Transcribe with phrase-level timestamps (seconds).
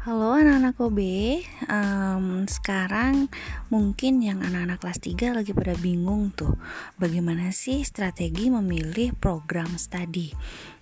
[0.00, 1.00] Halo anak-anak OB
[1.68, 3.28] um, Sekarang
[3.68, 6.56] mungkin yang anak-anak kelas 3 lagi pada bingung tuh
[6.96, 10.32] Bagaimana sih strategi memilih program studi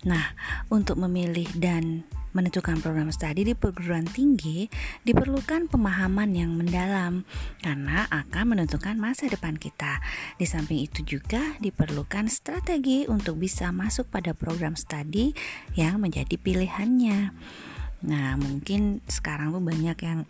[0.07, 0.23] Nah
[0.71, 4.71] untuk memilih dan menentukan program studi di perguruan tinggi
[5.03, 7.27] Diperlukan pemahaman yang mendalam
[7.59, 9.99] Karena akan menentukan masa depan kita.
[10.39, 15.35] Di samping itu juga diperlukan strategi untuk bisa masuk pada program studi
[15.75, 17.35] yang menjadi pilihannya
[18.05, 20.23] Nah, mungkin sekarang tuh banyak yang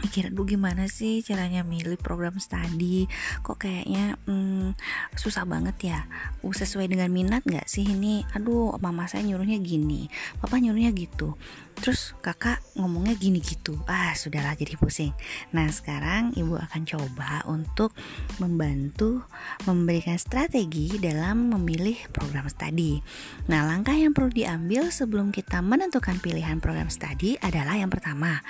[0.00, 3.04] mikir aduh gimana sih caranya milih program studi
[3.44, 4.72] kok kayaknya hmm,
[5.12, 6.00] susah banget ya?
[6.40, 8.24] Uh, sesuai dengan minat nggak sih ini?
[8.32, 10.08] Aduh mama saya nyuruhnya gini
[10.40, 11.36] papa nyuruhnya gitu
[11.80, 13.74] terus kakak ngomongnya gini gitu.
[13.88, 15.16] Ah sudahlah jadi pusing.
[15.56, 17.96] Nah sekarang ibu akan coba untuk
[18.38, 19.24] membantu
[19.64, 23.00] memberikan strategi dalam memilih program studi
[23.48, 28.44] nah langkah yang perlu diambil sebelum kita menentukan pilihan program studi adalah yang pertama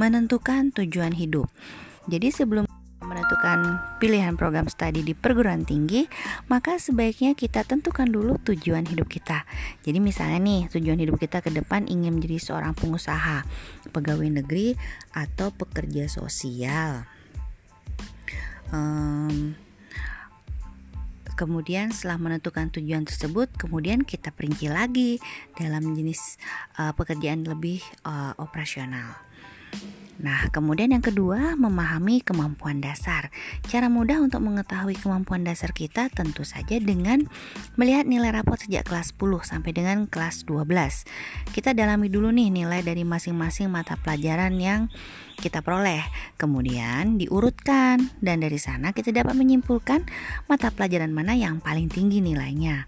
[0.00, 1.46] menentukan tujuan hidup.
[2.08, 2.64] Jadi sebelum
[3.00, 6.04] menentukan pilihan program studi di perguruan tinggi,
[6.52, 9.48] maka sebaiknya kita tentukan dulu tujuan hidup kita.
[9.82, 13.44] Jadi misalnya nih, tujuan hidup kita ke depan ingin menjadi seorang pengusaha,
[13.90, 14.76] pegawai negeri,
[15.16, 17.08] atau pekerja sosial.
[18.70, 19.58] Um,
[21.40, 25.16] kemudian setelah menentukan tujuan tersebut, kemudian kita perinci lagi
[25.56, 26.36] dalam jenis
[26.76, 29.16] uh, pekerjaan lebih uh, operasional.
[30.20, 33.32] Nah, kemudian yang kedua, memahami kemampuan dasar.
[33.64, 37.24] Cara mudah untuk mengetahui kemampuan dasar kita tentu saja dengan
[37.80, 41.08] melihat nilai rapot sejak kelas 10 sampai dengan kelas 12.
[41.56, 44.92] Kita dalami dulu nih nilai dari masing-masing mata pelajaran yang
[45.40, 46.04] kita peroleh.
[46.36, 50.04] Kemudian diurutkan dan dari sana kita dapat menyimpulkan
[50.52, 52.84] mata pelajaran mana yang paling tinggi nilainya.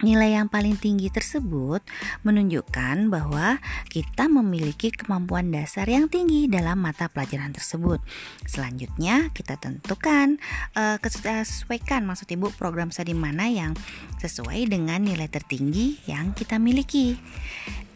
[0.00, 1.84] Nilai yang paling tinggi tersebut
[2.24, 3.60] menunjukkan bahwa
[3.92, 8.00] kita memiliki kemampuan dasar yang tinggi dalam mata pelajaran tersebut.
[8.48, 10.40] Selanjutnya, kita tentukan
[10.72, 13.76] uh, sesuaikan maksud Ibu program studi mana yang
[14.16, 17.20] sesuai dengan nilai tertinggi yang kita miliki.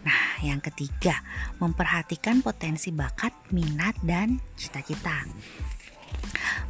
[0.05, 1.25] Nah, yang ketiga,
[1.65, 5.25] memperhatikan potensi bakat, minat, dan cita-cita.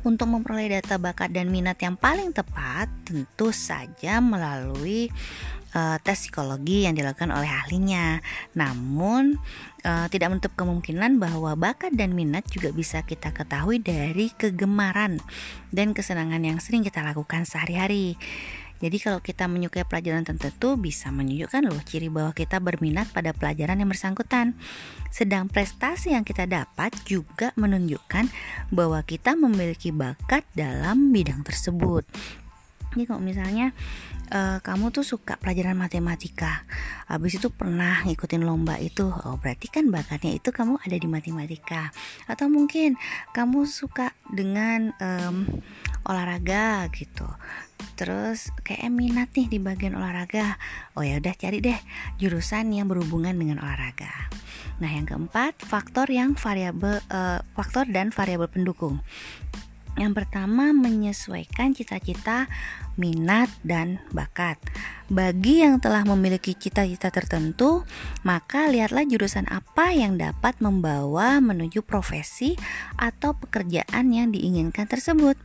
[0.05, 5.09] Untuk memperoleh data bakat dan minat yang paling tepat, tentu saja melalui
[5.75, 8.23] uh, tes psikologi yang dilakukan oleh ahlinya.
[8.53, 9.41] Namun,
[9.85, 15.19] uh, tidak menutup kemungkinan bahwa bakat dan minat juga bisa kita ketahui dari kegemaran
[15.75, 18.21] dan kesenangan yang sering kita lakukan sehari-hari.
[18.85, 23.81] Jadi kalau kita menyukai pelajaran tertentu bisa menunjukkan loh ciri bahwa kita berminat pada pelajaran
[23.81, 24.53] yang bersangkutan.
[25.09, 28.29] Sedang prestasi yang kita dapat juga menunjukkan
[28.69, 32.05] bahwa kita memiliki bakat dalam bidang tersebut.
[32.93, 33.73] Jadi kalau misalnya
[34.37, 36.69] uh, kamu tuh suka pelajaran matematika,
[37.09, 41.89] habis itu pernah ngikutin lomba itu, oh berarti kan bakatnya itu kamu ada di matematika.
[42.29, 43.01] Atau mungkin
[43.33, 45.49] kamu suka dengan um,
[46.05, 47.25] olahraga gitu
[47.95, 50.59] terus kayak minat nih di bagian olahraga.
[50.99, 51.79] Oh ya udah cari deh
[52.19, 54.11] jurusan yang berhubungan dengan olahraga.
[54.83, 59.03] Nah yang keempat faktor yang variabel uh, faktor dan variabel pendukung.
[59.95, 62.51] Yang pertama menyesuaikan cita-cita
[62.99, 64.59] minat dan bakat
[65.15, 67.87] bagi yang telah memiliki cita-cita tertentu,
[68.27, 72.59] maka lihatlah jurusan apa yang dapat membawa menuju profesi
[72.99, 75.39] atau pekerjaan yang diinginkan tersebut.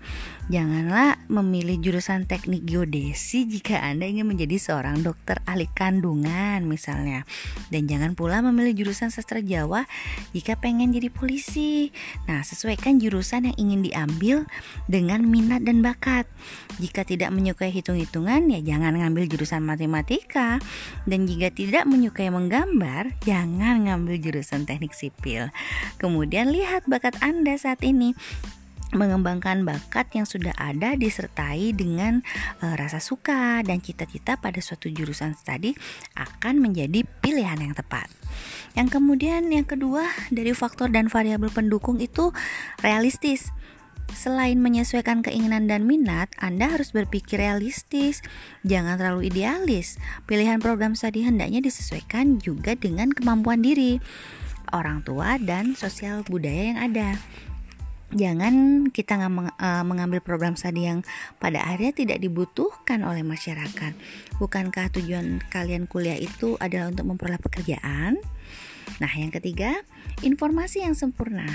[0.50, 7.22] Janganlah memilih jurusan teknik geodesi jika Anda ingin menjadi seorang dokter ahli kandungan misalnya.
[7.70, 9.86] Dan jangan pula memilih jurusan sastra Jawa
[10.34, 11.94] jika pengen jadi polisi.
[12.26, 14.50] Nah, sesuaikan jurusan yang ingin diambil
[14.90, 16.26] dengan minat dan bakat.
[16.82, 20.64] Jika tidak menyukai hitung-hitungan, ya jangan ngambil jurusan jurusan matematika
[21.04, 25.52] dan jika tidak menyukai menggambar, jangan ngambil jurusan teknik sipil.
[26.00, 28.16] Kemudian lihat bakat Anda saat ini
[28.90, 32.26] mengembangkan bakat yang sudah ada disertai dengan
[32.58, 35.78] e, rasa suka dan cita-cita pada suatu jurusan studi
[36.18, 38.10] akan menjadi pilihan yang tepat.
[38.74, 42.34] Yang kemudian yang kedua dari faktor dan variabel pendukung itu
[42.82, 43.54] realistis.
[44.14, 48.26] Selain menyesuaikan keinginan dan minat, Anda harus berpikir realistis,
[48.68, 50.02] jangan terlalu idealis.
[50.26, 54.02] Pilihan program studi hendaknya disesuaikan juga dengan kemampuan diri,
[54.74, 57.10] orang tua, dan sosial budaya yang ada.
[58.10, 61.06] Jangan kita uh, mengambil program studi yang
[61.38, 63.94] pada akhirnya tidak dibutuhkan oleh masyarakat.
[64.42, 68.18] Bukankah tujuan kalian kuliah itu adalah untuk memperoleh pekerjaan?
[68.98, 69.86] Nah, yang ketiga,
[70.22, 71.48] informasi yang sempurna.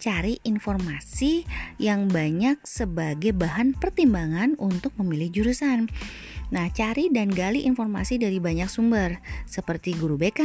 [0.00, 1.44] Cari informasi
[1.80, 5.88] yang banyak sebagai bahan pertimbangan untuk memilih jurusan.
[6.50, 10.42] Nah, cari dan gali informasi dari banyak sumber, seperti guru BK,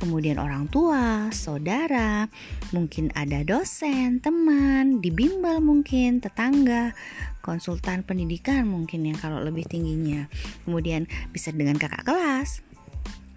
[0.00, 2.32] kemudian orang tua, saudara,
[2.72, 6.96] mungkin ada dosen, teman, di bimbel mungkin, tetangga,
[7.44, 10.32] konsultan pendidikan mungkin yang kalau lebih tingginya.
[10.64, 12.64] Kemudian bisa dengan kakak kelas,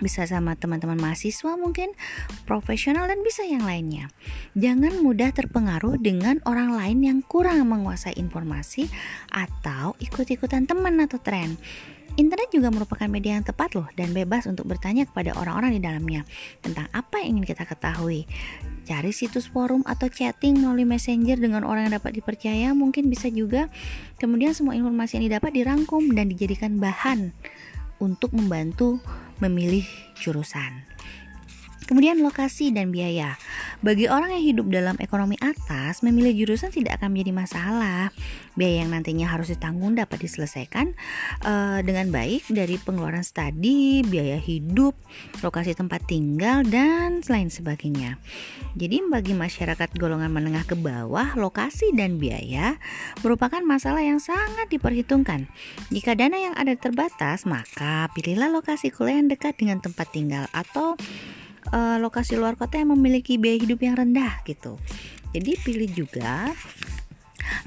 [0.02, 1.94] bisa sama teman-teman mahasiswa mungkin,
[2.50, 4.10] profesional dan bisa yang lainnya.
[4.58, 8.90] Jangan mudah terpengaruh dengan orang lain yang kurang menguasai informasi
[9.32, 11.56] atau ikut-ikutan teman atau tren.
[12.20, 16.28] Internet juga merupakan media yang tepat loh dan bebas untuk bertanya kepada orang-orang di dalamnya
[16.60, 18.28] tentang apa yang ingin kita ketahui.
[18.84, 23.72] Cari situs forum atau chatting melalui messenger dengan orang yang dapat dipercaya mungkin bisa juga.
[24.20, 27.32] Kemudian semua informasi yang didapat dirangkum dan dijadikan bahan
[28.04, 29.00] untuk membantu
[29.42, 29.84] memilih
[30.16, 30.86] jurusan.
[31.92, 33.36] Kemudian lokasi dan biaya.
[33.84, 38.16] Bagi orang yang hidup dalam ekonomi atas, memilih jurusan tidak akan menjadi masalah.
[38.56, 40.96] Biaya yang nantinya harus ditanggung dapat diselesaikan
[41.44, 44.96] uh, dengan baik dari pengeluaran studi, biaya hidup,
[45.44, 48.16] lokasi tempat tinggal, dan selain sebagainya.
[48.80, 52.80] Jadi bagi masyarakat golongan menengah ke bawah, lokasi dan biaya
[53.20, 55.52] merupakan masalah yang sangat diperhitungkan.
[55.92, 60.96] Jika dana yang ada terbatas, maka pilihlah lokasi kuliah yang dekat dengan tempat tinggal atau
[61.70, 64.82] uh, lokasi luar kota yang memiliki biaya hidup yang rendah gitu.
[65.32, 66.52] Jadi pilih juga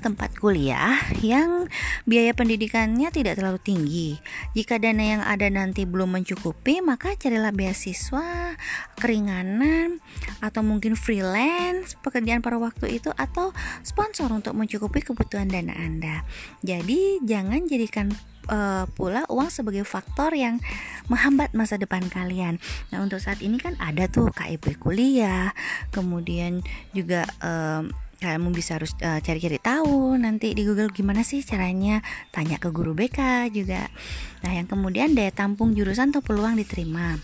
[0.00, 1.70] tempat kuliah yang
[2.04, 4.08] biaya pendidikannya tidak terlalu tinggi.
[4.52, 8.58] Jika dana yang ada nanti belum mencukupi, maka carilah beasiswa,
[8.98, 10.02] keringanan,
[10.44, 13.50] atau mungkin freelance, pekerjaan pada waktu itu, atau
[13.86, 16.26] sponsor untuk mencukupi kebutuhan dana Anda.
[16.60, 18.12] Jadi, jangan jadikan
[18.48, 20.60] uh, pula uang sebagai faktor yang
[21.08, 22.60] menghambat masa depan kalian.
[22.92, 25.52] Nah, untuk saat ini kan ada tuh KIP kuliah,
[25.92, 26.64] kemudian
[26.96, 27.84] juga uh,
[28.24, 32.00] kamu bisa harus cari cari-cari tahu nanti di Google gimana sih caranya
[32.32, 33.92] tanya ke guru BK juga
[34.40, 37.20] nah yang kemudian daya tampung jurusan atau peluang diterima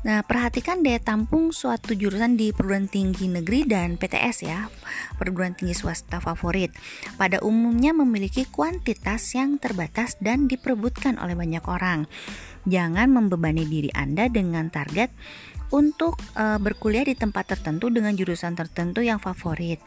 [0.00, 4.72] Nah, perhatikan daya tampung suatu jurusan di perguruan tinggi negeri dan PTS ya,
[5.20, 6.72] perguruan tinggi swasta favorit.
[7.20, 12.08] Pada umumnya memiliki kuantitas yang terbatas dan diperebutkan oleh banyak orang.
[12.64, 15.12] Jangan membebani diri Anda dengan target
[15.70, 19.78] untuk uh, berkuliah di tempat tertentu dengan jurusan tertentu yang favorit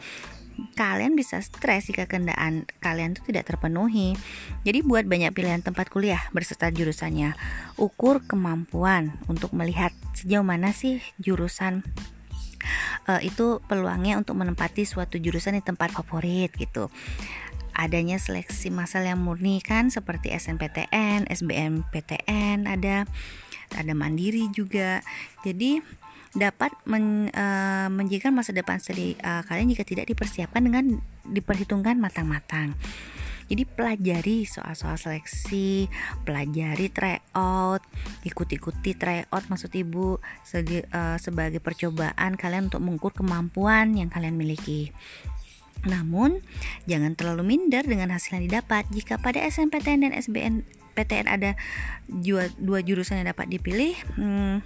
[0.78, 4.14] kalian bisa stres jika kendaan kalian itu tidak terpenuhi.
[4.62, 7.34] Jadi buat banyak pilihan tempat kuliah berserta jurusannya.
[7.82, 11.82] Ukur kemampuan untuk melihat sejauh mana sih jurusan
[13.10, 16.90] uh, itu peluangnya untuk menempati suatu jurusan di tempat favorit gitu.
[17.74, 23.10] Adanya seleksi masal yang murni kan seperti SNPTN, SBMPTN ada
[23.76, 25.02] ada mandiri juga.
[25.42, 25.82] Jadi
[26.34, 30.98] dapat men, uh, menjadikan masa depan studi uh, kalian jika tidak dipersiapkan dengan
[31.30, 32.74] diperhitungkan matang-matang.
[33.44, 35.92] Jadi pelajari soal-soal seleksi,
[36.24, 37.84] pelajari tryout,
[38.24, 44.90] ikuti-ikuti tryout maksud ibu segi, uh, sebagai percobaan kalian untuk mengukur kemampuan yang kalian miliki.
[45.84, 46.40] Namun,
[46.88, 48.88] jangan terlalu minder dengan hasil yang didapat.
[48.96, 51.52] Jika pada SNPTN dan SBN PTN ada
[52.08, 53.98] dua, dua jurusan yang dapat dipilih.
[54.16, 54.62] Hmm,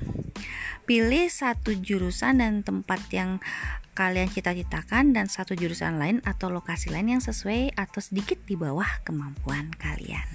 [0.83, 3.39] pilih satu jurusan dan tempat yang
[3.97, 8.87] kalian cita-citakan dan satu jurusan lain atau lokasi lain yang sesuai atau sedikit di bawah
[9.01, 10.29] kemampuan kalian.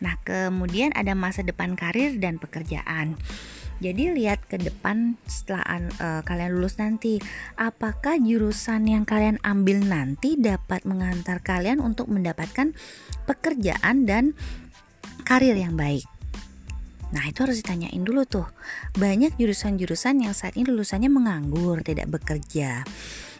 [0.00, 3.20] Nah kemudian ada masa depan karir dan pekerjaan.
[3.76, 5.60] Jadi lihat ke depan setelah
[6.00, 7.20] uh, kalian lulus nanti,
[7.60, 12.72] apakah jurusan yang kalian ambil nanti dapat mengantar kalian untuk mendapatkan
[13.28, 14.32] pekerjaan dan
[15.26, 16.06] karir yang baik.
[17.10, 18.46] Nah itu harus ditanyain dulu tuh
[18.98, 22.86] Banyak jurusan-jurusan yang saat ini lulusannya menganggur, tidak bekerja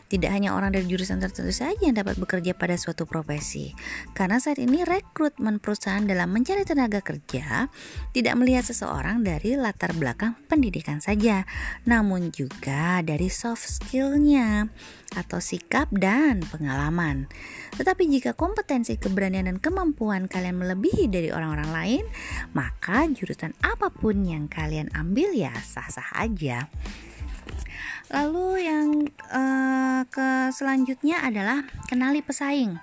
[0.07, 3.75] tidak hanya orang dari jurusan tertentu saja yang dapat bekerja pada suatu profesi,
[4.15, 7.67] karena saat ini rekrutmen perusahaan dalam mencari tenaga kerja
[8.15, 11.43] tidak melihat seseorang dari latar belakang pendidikan saja,
[11.85, 14.71] namun juga dari soft skillnya
[15.15, 17.27] atau sikap dan pengalaman.
[17.77, 22.05] Tetapi jika kompetensi, keberanian, dan kemampuan kalian melebihi dari orang-orang lain,
[22.53, 26.69] maka jurusan apa pun yang kalian ambil ya sah-sah aja.
[28.07, 28.87] Lalu yang
[29.35, 32.79] uh, ke selanjutnya adalah kenali pesaing.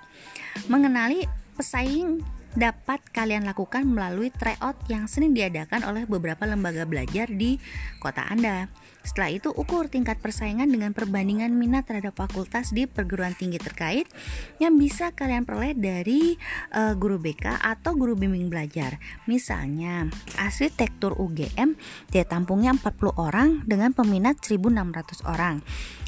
[0.68, 1.24] Mengenali
[1.56, 2.20] pesaing
[2.54, 7.58] dapat kalian lakukan melalui tryout yang sering diadakan oleh beberapa lembaga belajar di
[7.98, 8.70] kota Anda.
[9.04, 14.08] Setelah itu ukur tingkat persaingan dengan perbandingan minat terhadap fakultas di perguruan tinggi terkait
[14.56, 16.40] yang bisa kalian peroleh dari
[16.72, 18.96] uh, guru BK atau guru bimbing belajar.
[19.28, 20.08] Misalnya,
[20.40, 21.76] arsitektur UGM
[22.08, 25.60] dia tampungnya 40 orang dengan peminat 1600 orang.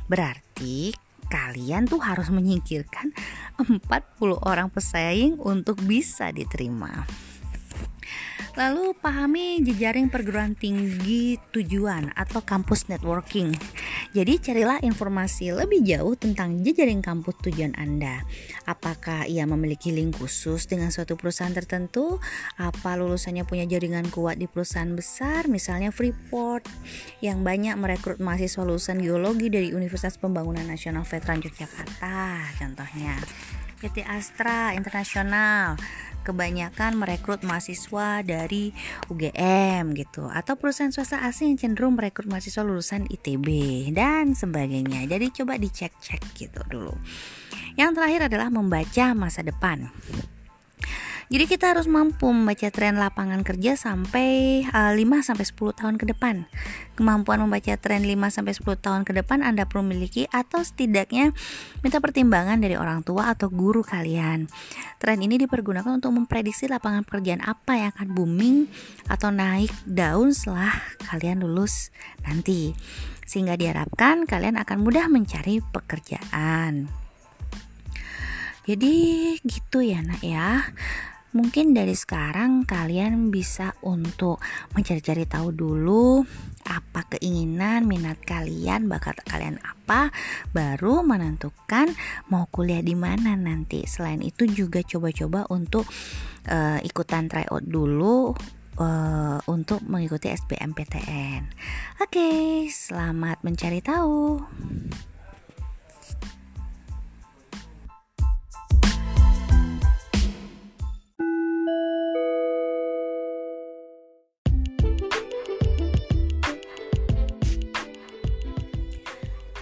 [0.09, 3.11] Berarti kalian tuh harus menyingkirkan
[3.59, 3.87] 40
[4.43, 7.07] orang pesaing untuk bisa diterima.
[8.57, 13.53] Lalu pahami jejaring perguruan tinggi tujuan atau kampus networking.
[14.17, 18.25] Jadi carilah informasi lebih jauh tentang jejaring kampus tujuan Anda.
[18.65, 22.17] Apakah ia memiliki link khusus dengan suatu perusahaan tertentu?
[22.57, 26.65] Apa lulusannya punya jaringan kuat di perusahaan besar, misalnya Freeport
[27.21, 33.21] yang banyak merekrut mahasiswa lulusan geologi dari Universitas Pembangunan Nasional Veteran Yogyakarta contohnya.
[33.77, 35.77] PT Astra Internasional
[36.27, 38.75] kebanyakan merekrut mahasiswa dari
[39.07, 43.47] UGM gitu atau perusahaan swasta asing yang cenderung merekrut mahasiswa lulusan ITB
[43.95, 45.07] dan sebagainya.
[45.07, 46.99] Jadi coba dicek-cek gitu dulu.
[47.79, 49.87] Yang terakhir adalah membaca masa depan.
[51.27, 55.95] Jadi kita harus mampu membaca tren lapangan kerja sampai uh, eh, 5 sampai 10 tahun
[55.99, 56.47] ke depan.
[56.95, 61.35] Kemampuan membaca tren 5 sampai 10 tahun ke depan Anda perlu miliki atau setidaknya
[61.83, 64.47] minta pertimbangan dari orang tua atau guru kalian.
[65.03, 68.71] Tren ini dipergunakan untuk memprediksi lapangan pekerjaan apa yang akan booming
[69.11, 70.79] atau naik daun setelah
[71.11, 71.91] kalian lulus
[72.23, 72.71] nanti.
[73.27, 76.87] Sehingga diharapkan kalian akan mudah mencari pekerjaan.
[78.67, 78.95] Jadi
[79.43, 80.71] gitu ya nak ya
[81.33, 84.39] mungkin dari sekarang kalian bisa untuk
[84.77, 86.23] mencari-cari tahu dulu
[86.67, 90.11] apa keinginan, minat kalian, bakat kalian apa,
[90.51, 91.95] baru menentukan
[92.31, 93.87] mau kuliah di mana nanti.
[93.87, 95.87] Selain itu juga coba-coba untuk
[96.51, 98.35] uh, ikutan tryout dulu
[98.83, 101.43] uh, untuk mengikuti SBMPTN.
[102.03, 104.43] Oke, okay, selamat mencari tahu.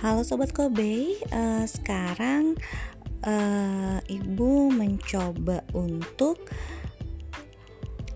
[0.05, 2.61] Halo sobat Kobe, uh, sekarang
[3.25, 6.45] uh, ibu mencoba untuk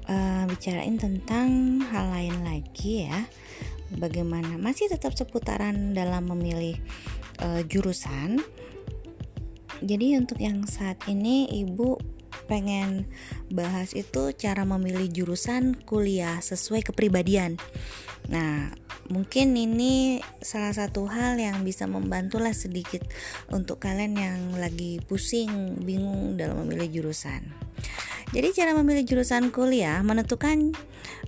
[0.04, 3.24] uh, bicarain tentang hal lain lagi ya.
[3.96, 6.76] Bagaimana masih tetap seputaran dalam memilih
[7.40, 8.36] uh, jurusan.
[9.80, 11.96] Jadi untuk yang saat ini ibu
[12.52, 13.08] pengen
[13.48, 17.56] bahas itu cara memilih jurusan kuliah sesuai kepribadian.
[18.28, 18.76] Nah,
[19.08, 23.04] mungkin ini salah satu hal yang bisa membantulah sedikit
[23.48, 27.44] untuk kalian yang lagi pusing, bingung dalam memilih jurusan.
[28.28, 30.76] Jadi cara memilih jurusan kuliah menentukan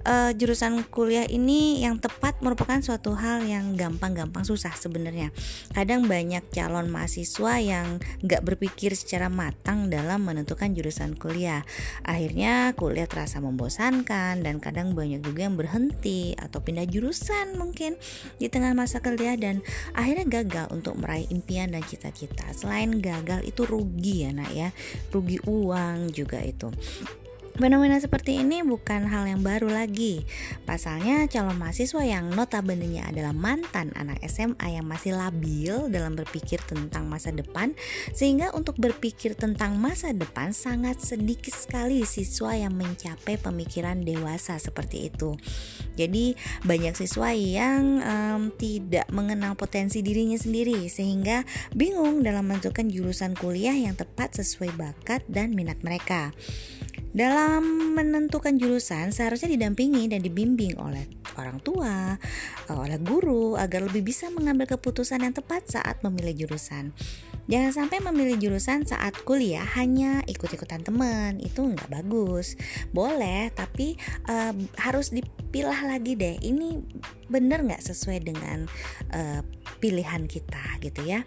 [0.07, 5.33] uh, jurusan kuliah ini yang tepat merupakan suatu hal yang gampang-gampang susah sebenarnya.
[5.73, 11.67] Kadang banyak calon mahasiswa yang nggak berpikir secara matang dalam menentukan jurusan kuliah.
[12.05, 17.97] Akhirnya kuliah terasa membosankan dan kadang banyak juga yang berhenti atau pindah jurusan mungkin
[18.41, 19.61] di tengah masa kuliah dan
[19.93, 22.49] akhirnya gagal untuk meraih impian dan cita-cita.
[22.57, 24.69] Selain gagal itu rugi ya nak ya,
[25.13, 26.73] rugi uang juga itu.
[27.61, 30.25] Fenomena seperti ini bukan hal yang baru lagi.
[30.65, 37.05] Pasalnya, calon mahasiswa yang notabene adalah mantan anak SMA yang masih labil dalam berpikir tentang
[37.13, 37.77] masa depan,
[38.17, 45.13] sehingga untuk berpikir tentang masa depan sangat sedikit sekali siswa yang mencapai pemikiran dewasa seperti
[45.13, 45.37] itu.
[46.01, 46.33] Jadi,
[46.65, 51.45] banyak siswa yang um, tidak mengenal potensi dirinya sendiri, sehingga
[51.77, 56.33] bingung dalam menentukan jurusan kuliah yang tepat sesuai bakat dan minat mereka.
[57.11, 62.15] Dalam menentukan jurusan seharusnya didampingi dan dibimbing oleh orang tua,
[62.71, 66.95] eh, oleh guru agar lebih bisa mengambil keputusan yang tepat saat memilih jurusan.
[67.51, 72.55] Jangan sampai memilih jurusan saat kuliah hanya ikut-ikutan teman, itu nggak bagus.
[72.95, 73.99] Boleh, tapi
[74.31, 76.39] uh, harus dipilah lagi deh.
[76.39, 76.79] Ini
[77.27, 78.71] bener nggak sesuai dengan
[79.11, 79.43] uh,
[79.83, 81.27] pilihan kita gitu ya.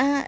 [0.00, 0.24] Uh,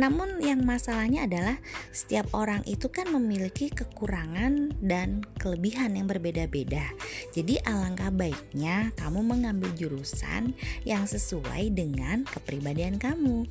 [0.00, 1.56] namun yang masalahnya adalah
[1.92, 6.88] setiap orang itu kan memiliki kekurangan dan kelebihan yang berbeda-beda.
[7.36, 10.56] Jadi alangkah baiknya kamu mengambil jurusan
[10.88, 13.44] yang sesuai dengan kepribadian kamu.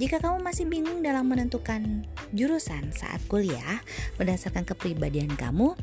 [0.00, 3.84] Jika kamu masih bingung dalam menentukan jurusan saat kuliah
[4.16, 5.76] berdasarkan kepribadian kamu,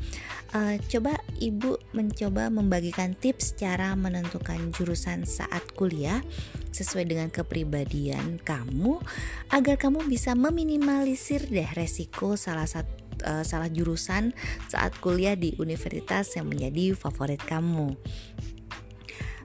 [0.58, 6.18] uh, coba ibu mencoba membagikan tips cara menentukan jurusan saat kuliah
[6.74, 8.98] sesuai dengan kepribadian kamu
[9.54, 14.34] agar kamu bisa meminimalisir deh resiko salah satu uh, salah jurusan
[14.66, 17.94] saat kuliah di universitas yang menjadi favorit kamu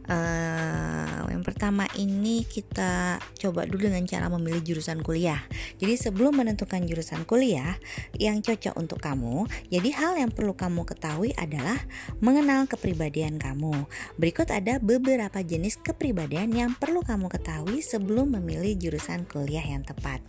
[0.08, 5.44] uh, yang pertama ini kita coba dulu dengan cara memilih jurusan kuliah.
[5.80, 7.76] Jadi sebelum menentukan jurusan kuliah
[8.16, 11.78] yang cocok untuk kamu, jadi hal yang perlu kamu ketahui adalah
[12.24, 13.86] mengenal kepribadian kamu.
[14.16, 20.24] Berikut ada beberapa jenis kepribadian yang perlu kamu ketahui sebelum memilih jurusan kuliah yang tepat.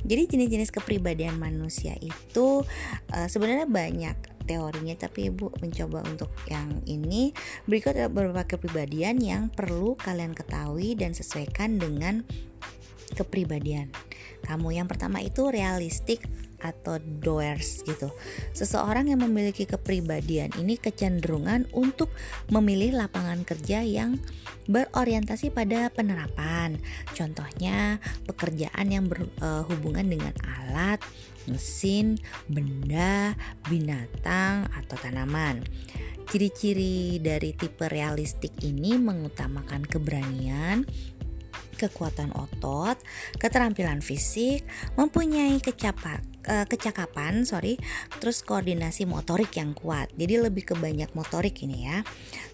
[0.00, 2.64] Jadi jenis-jenis kepribadian manusia itu
[3.12, 4.16] uh, sebenarnya banyak
[4.50, 7.30] teorinya tapi ibu mencoba untuk yang ini
[7.70, 12.26] berikut ada beberapa kepribadian yang perlu kalian ketahui dan sesuaikan dengan
[13.14, 13.94] kepribadian
[14.42, 16.26] kamu yang pertama itu realistik
[16.60, 18.12] atau doers gitu.
[18.52, 22.12] Seseorang yang memiliki kepribadian ini kecenderungan untuk
[22.52, 24.20] memilih lapangan kerja yang
[24.68, 26.78] berorientasi pada penerapan.
[27.16, 31.00] Contohnya, pekerjaan yang berhubungan eh, dengan alat,
[31.50, 32.16] mesin,
[32.46, 33.34] benda,
[33.66, 35.66] binatang, atau tanaman.
[36.30, 40.86] Ciri-ciri dari tipe realistik ini mengutamakan keberanian,
[41.80, 43.00] kekuatan otot,
[43.40, 44.68] keterampilan fisik,
[45.00, 47.76] mempunyai kecapat uh, kecakapan, sorry,
[48.22, 50.08] terus koordinasi motorik yang kuat.
[50.16, 52.00] Jadi lebih ke banyak motorik ini ya.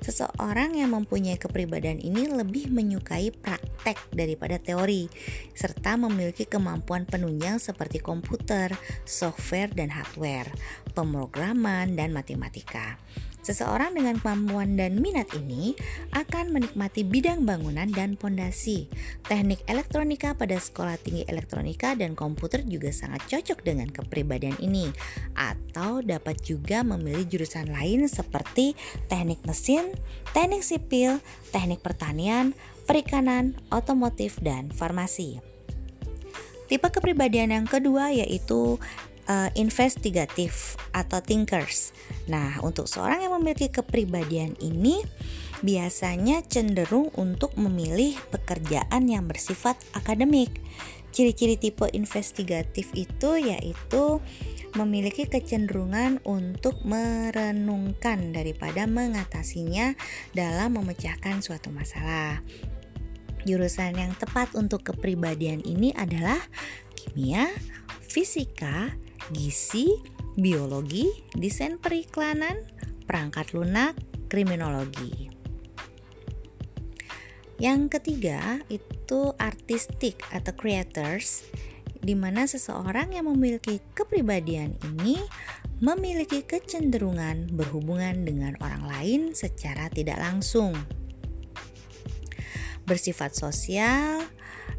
[0.02, 5.06] Seseorang yang mempunyai kepribadian ini lebih menyukai praktek daripada teori,
[5.54, 8.74] serta memiliki kemampuan penunjang seperti komputer,
[9.06, 10.50] software dan hardware,
[10.94, 12.98] pemrograman dan matematika.
[13.46, 15.78] Seseorang dengan kemampuan dan minat ini
[16.18, 18.90] akan menikmati bidang bangunan dan pondasi.
[19.22, 24.90] Teknik elektronika pada sekolah tinggi elektronika dan komputer juga sangat cocok dengan kepribadian ini.
[25.38, 28.74] Atau dapat juga memilih jurusan lain seperti
[29.06, 29.94] teknik mesin,
[30.34, 31.22] teknik sipil,
[31.54, 32.50] teknik pertanian,
[32.90, 35.38] perikanan, otomotif, dan farmasi.
[36.66, 38.82] Tipe kepribadian yang kedua yaitu
[39.28, 41.92] uh, investigatif atau thinkers.
[42.30, 45.02] Nah, untuk seorang yang memiliki kepribadian ini
[45.60, 50.52] biasanya cenderung untuk memilih pekerjaan yang bersifat akademik.
[51.16, 54.20] Ciri-ciri tipe investigatif itu yaitu
[54.76, 59.96] memiliki kecenderungan untuk merenungkan daripada mengatasinya
[60.36, 62.44] dalam memecahkan suatu masalah.
[63.48, 66.36] Jurusan yang tepat untuk kepribadian ini adalah
[66.92, 67.48] kimia,
[68.04, 68.92] fisika,
[69.32, 69.90] gizi,
[70.36, 72.60] biologi, desain periklanan,
[73.06, 73.96] perangkat lunak,
[74.28, 75.30] kriminologi.
[77.56, 81.48] Yang ketiga itu artistik atau creators
[82.04, 85.16] di mana seseorang yang memiliki kepribadian ini
[85.80, 90.76] memiliki kecenderungan berhubungan dengan orang lain secara tidak langsung.
[92.86, 94.22] Bersifat sosial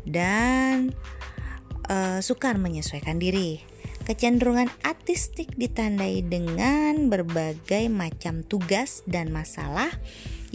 [0.08, 0.96] dan
[1.92, 3.67] uh, sukar menyesuaikan diri.
[4.08, 9.92] Kecenderungan artistik ditandai dengan berbagai macam tugas dan masalah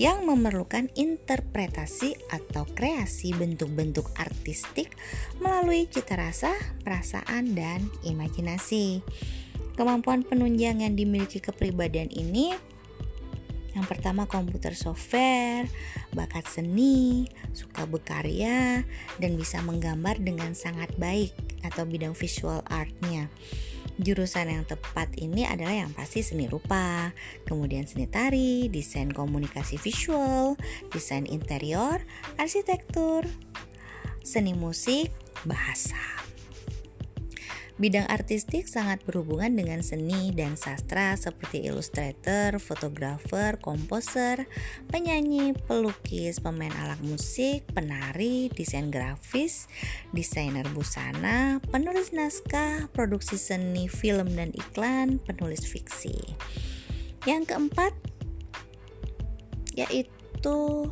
[0.00, 4.96] yang memerlukan interpretasi atau kreasi bentuk-bentuk artistik
[5.36, 9.04] melalui cita rasa, perasaan, dan imajinasi.
[9.76, 12.56] Kemampuan penunjang yang dimiliki kepribadian ini
[13.72, 15.64] yang pertama komputer software,
[16.12, 18.84] bakat seni, suka berkarya,
[19.16, 21.32] dan bisa menggambar dengan sangat baik
[21.64, 23.32] atau bidang visual artnya.
[24.00, 27.12] Jurusan yang tepat ini adalah yang pasti seni rupa,
[27.44, 30.56] kemudian seni tari, desain komunikasi visual,
[30.88, 32.00] desain interior,
[32.40, 33.28] arsitektur,
[34.24, 35.12] seni musik,
[35.44, 36.21] bahasa.
[37.82, 44.46] Bidang artistik sangat berhubungan dengan seni dan sastra seperti ilustrator, fotografer, komposer,
[44.86, 49.66] penyanyi, pelukis, pemain alat musik, penari, desain grafis,
[50.14, 56.14] desainer busana, penulis naskah, produksi seni film dan iklan, penulis fiksi.
[57.26, 57.98] Yang keempat
[59.74, 60.86] yaitu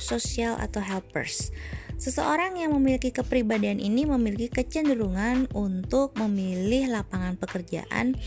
[0.00, 1.52] sosial atau helpers.
[1.96, 8.18] Seseorang yang memiliki kepribadian ini memiliki kecenderungan untuk memilih lapangan pekerjaan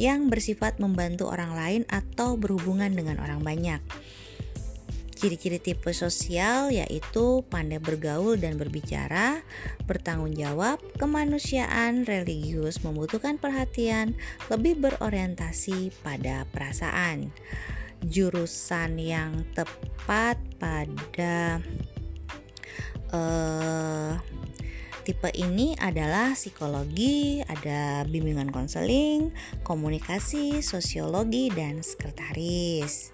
[0.00, 3.82] yang bersifat membantu orang lain atau berhubungan dengan orang banyak.
[5.20, 9.44] Ciri-ciri tipe sosial yaitu pandai bergaul dan berbicara,
[9.84, 14.16] bertanggung jawab, kemanusiaan, religius, membutuhkan perhatian,
[14.48, 17.28] lebih berorientasi pada perasaan.
[18.00, 21.60] Jurusan yang tepat pada
[23.10, 24.18] uh,
[25.02, 29.34] tipe ini adalah psikologi, ada bimbingan konseling,
[29.66, 33.10] komunikasi, sosiologi, dan sekretaris.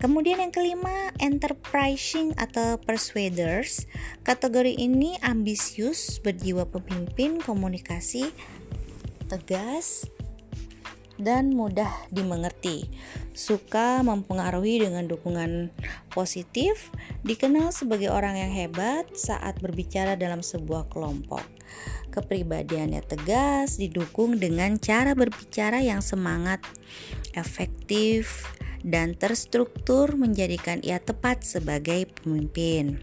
[0.00, 3.84] Kemudian yang kelima, enterprising atau persuaders.
[4.24, 8.32] Kategori ini ambisius, berjiwa pemimpin, komunikasi,
[9.28, 10.08] tegas,
[11.20, 12.88] dan mudah dimengerti.
[13.36, 15.70] Suka mempengaruhi dengan dukungan
[16.10, 16.90] positif,
[17.22, 21.44] dikenal sebagai orang yang hebat saat berbicara dalam sebuah kelompok.
[22.10, 26.58] Kepribadiannya tegas, didukung dengan cara berbicara yang semangat,
[27.38, 28.50] efektif,
[28.82, 32.98] dan terstruktur menjadikan ia tepat sebagai pemimpin.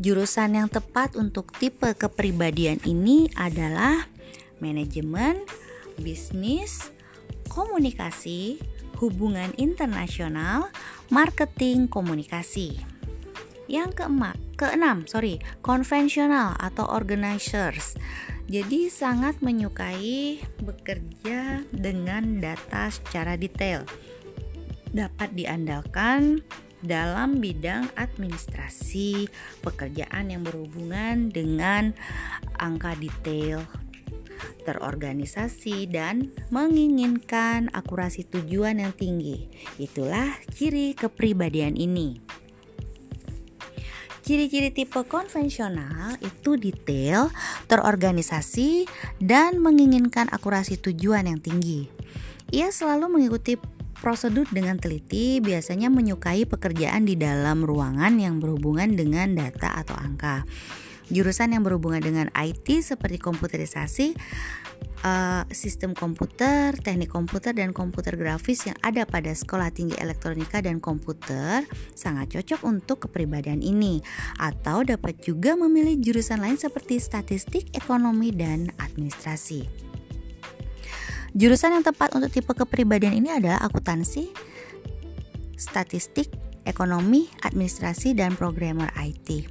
[0.00, 4.08] Jurusan yang tepat untuk tipe kepribadian ini adalah
[4.60, 5.44] manajemen,
[6.00, 6.90] bisnis,
[7.52, 8.56] komunikasi,
[9.00, 10.72] hubungan internasional,
[11.12, 12.80] marketing komunikasi.
[13.70, 17.94] Yang keempat, keenam, sorry, konvensional atau organizers.
[18.50, 23.86] Jadi sangat menyukai bekerja dengan data secara detail.
[24.90, 26.42] Dapat diandalkan
[26.82, 29.30] dalam bidang administrasi,
[29.62, 31.94] pekerjaan yang berhubungan dengan
[32.58, 33.62] angka detail,
[34.64, 39.48] terorganisasi, dan menginginkan akurasi tujuan yang tinggi.
[39.80, 42.20] Itulah ciri kepribadian ini.
[44.20, 47.34] Ciri-ciri tipe konvensional itu detail,
[47.66, 48.86] terorganisasi,
[49.18, 51.90] dan menginginkan akurasi tujuan yang tinggi.
[52.54, 53.58] Ia selalu mengikuti
[53.98, 60.46] prosedur dengan teliti, biasanya menyukai pekerjaan di dalam ruangan yang berhubungan dengan data atau angka
[61.10, 64.14] jurusan yang berhubungan dengan IT seperti komputerisasi,
[65.02, 70.78] uh, sistem komputer, teknik komputer dan komputer grafis yang ada pada Sekolah Tinggi Elektronika dan
[70.78, 74.00] Komputer sangat cocok untuk kepribadian ini
[74.38, 79.90] atau dapat juga memilih jurusan lain seperti statistik, ekonomi dan administrasi.
[81.30, 84.34] Jurusan yang tepat untuk tipe kepribadian ini adalah akuntansi,
[85.54, 86.26] statistik,
[86.66, 89.46] ekonomi, administrasi, dan programmer IT.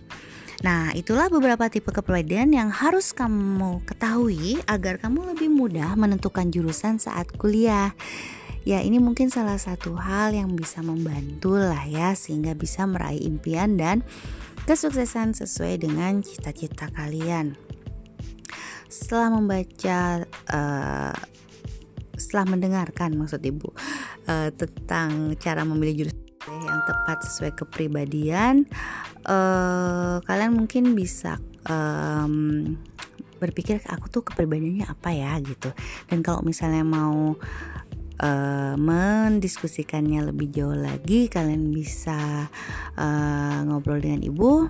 [0.60, 7.00] Nah, itulah beberapa tipe kepribadian yang harus kamu ketahui agar kamu lebih mudah menentukan jurusan
[7.00, 7.96] saat kuliah.
[8.68, 13.80] Ya, ini mungkin salah satu hal yang bisa membantu lah ya sehingga bisa meraih impian
[13.80, 14.04] dan
[14.68, 17.56] kesuksesan sesuai dengan cita-cita kalian.
[18.92, 21.16] Setelah membaca uh,
[22.20, 23.72] setelah mendengarkan maksud Ibu
[24.28, 28.66] uh, tentang cara memilih jurusan yang tepat sesuai kepribadian
[29.26, 31.38] uh, kalian mungkin bisa
[31.70, 32.76] um,
[33.40, 35.72] berpikir aku tuh kepribadiannya apa ya gitu
[36.12, 37.40] dan kalau misalnya mau
[38.20, 42.52] uh, mendiskusikannya lebih jauh lagi kalian bisa
[43.00, 44.68] uh, ngobrol dengan ibu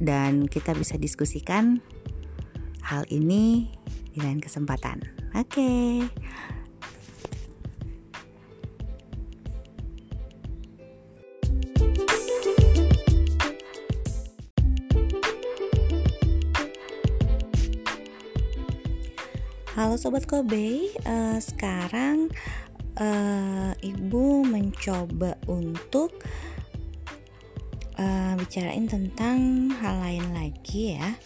[0.00, 1.82] dan kita bisa diskusikan
[2.86, 3.68] hal ini
[4.10, 5.02] di kesempatan
[5.34, 6.49] oke okay.
[19.80, 22.28] Halo Sobat Kobe, uh, sekarang
[23.00, 26.20] uh, Ibu mencoba untuk
[27.96, 31.16] uh, bicarain tentang hal lain lagi ya.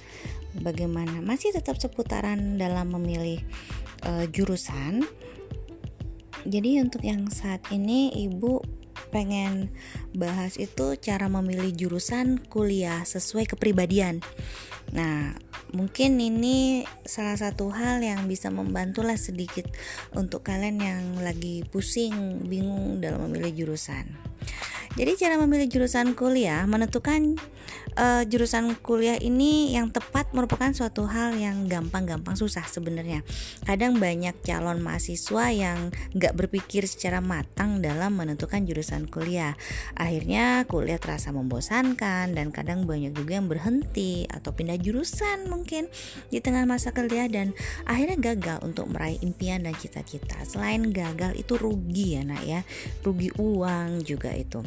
[0.63, 3.43] Bagaimana masih tetap seputaran dalam memilih
[4.07, 5.03] uh, jurusan.
[6.47, 8.63] Jadi untuk yang saat ini Ibu
[9.11, 9.75] pengen
[10.15, 14.23] bahas itu cara memilih jurusan kuliah sesuai kepribadian.
[14.95, 15.35] Nah,
[15.75, 19.67] mungkin ini salah satu hal yang bisa membantulah sedikit
[20.15, 24.07] untuk kalian yang lagi pusing, bingung dalam memilih jurusan.
[24.95, 27.35] Jadi cara memilih jurusan kuliah menentukan
[27.99, 33.27] uh, jurusan kuliah ini yang tepat merupakan suatu hal yang gampang-gampang susah sebenarnya.
[33.67, 39.59] Kadang banyak calon mahasiswa yang nggak berpikir secara matang dalam menentukan jurusan kuliah.
[39.99, 45.89] Akhirnya kuliah terasa membosankan dan kadang banyak juga yang berhenti atau pindah jurusan mungkin
[46.29, 47.57] di tengah masa kuliah dan
[47.89, 50.37] akhirnya gagal untuk meraih impian dan cita-cita.
[50.45, 52.61] Selain gagal itu rugi ya nak ya,
[53.01, 54.61] rugi uang juga itu.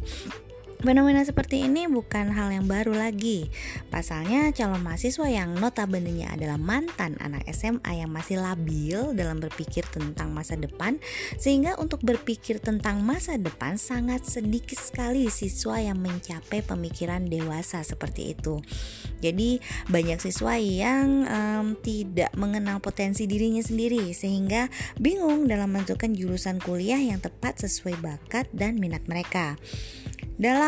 [0.77, 3.49] Fenomena seperti ini bukan hal yang baru lagi.
[3.89, 10.29] Pasalnya calon mahasiswa yang notabene adalah mantan anak SMA yang masih labil dalam berpikir tentang
[10.29, 11.01] masa depan
[11.41, 18.37] sehingga untuk berpikir tentang masa depan sangat sedikit sekali siswa yang mencapai pemikiran dewasa seperti
[18.37, 18.61] itu.
[19.17, 19.57] Jadi
[19.89, 24.69] banyak siswa yang um, tidak mengenal potensi dirinya sendiri sehingga
[25.01, 29.57] bingung dalam menentukan jurusan kuliah yang tepat sesuai bakat dan minat mereka.
[30.37, 30.66] Dalam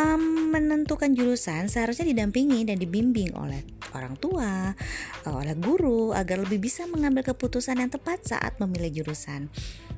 [0.53, 3.61] menentukan jurusan seharusnya didampingi dan dibimbing oleh
[3.93, 4.73] orang tua,
[5.25, 9.49] eh, oleh guru agar lebih bisa mengambil keputusan yang tepat saat memilih jurusan.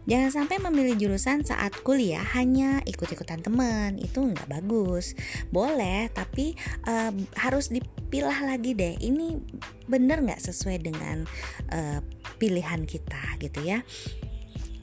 [0.09, 5.13] Jangan sampai memilih jurusan saat kuliah hanya ikut-ikutan teman, itu nggak bagus.
[5.53, 6.57] Boleh, tapi
[6.89, 8.97] uh, harus dipilah lagi deh.
[8.97, 9.37] Ini
[9.85, 11.29] bener nggak sesuai dengan
[11.69, 12.01] uh,
[12.41, 13.85] pilihan kita gitu ya.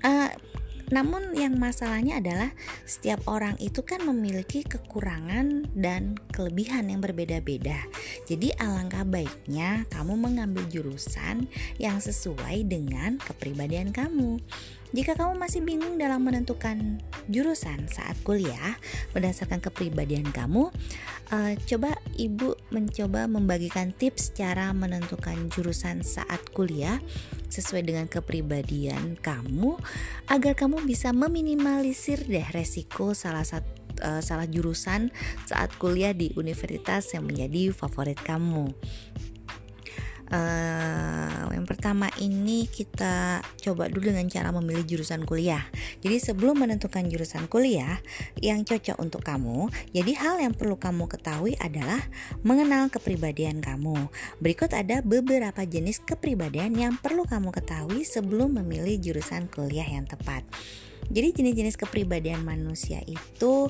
[0.06, 0.30] uh,
[0.88, 2.50] namun yang masalahnya adalah
[2.88, 7.84] setiap orang itu kan memiliki kekurangan dan kelebihan yang berbeda-beda.
[8.24, 14.40] Jadi alangkah baiknya kamu mengambil jurusan yang sesuai dengan kepribadian kamu.
[14.88, 18.80] Jika kamu masih bingung dalam menentukan jurusan saat kuliah
[19.12, 20.72] berdasarkan kepribadian kamu,
[21.28, 26.96] uh, coba ibu mencoba membagikan tips cara menentukan jurusan saat kuliah
[27.52, 29.76] sesuai dengan kepribadian kamu
[30.28, 33.68] agar kamu bisa meminimalisir deh resiko salah satu
[34.04, 35.10] uh, salah jurusan
[35.44, 38.72] saat kuliah di universitas yang menjadi favorit kamu
[40.32, 45.66] uh, yang pertama ini kita coba dulu dengan cara memilih jurusan kuliah.
[46.00, 48.00] Jadi sebelum menentukan jurusan kuliah
[48.38, 52.00] yang cocok untuk kamu, jadi hal yang perlu kamu ketahui adalah
[52.46, 54.08] mengenal kepribadian kamu.
[54.38, 60.44] Berikut ada beberapa jenis kepribadian yang perlu kamu ketahui sebelum memilih jurusan kuliah yang tepat.
[61.08, 63.68] Jadi jenis-jenis kepribadian manusia itu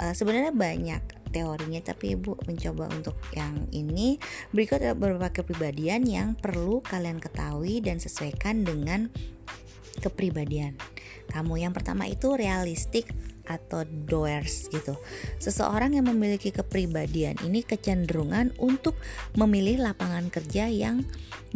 [0.00, 4.16] uh, sebenarnya banyak teorinya tapi ibu mencoba untuk yang ini.
[4.50, 9.12] Berikut ada beberapa kepribadian yang perlu kalian ketahui dan sesuaikan dengan
[10.00, 10.78] kepribadian
[11.28, 11.68] kamu.
[11.68, 13.12] Yang pertama itu realistik
[13.48, 14.94] atau doers gitu.
[15.40, 18.94] Seseorang yang memiliki kepribadian ini kecenderungan untuk
[19.34, 21.02] memilih lapangan kerja yang